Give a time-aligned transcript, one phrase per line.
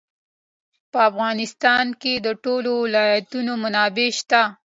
[0.91, 4.41] په افغانستان کې د ټولو ولایتونو منابع شته.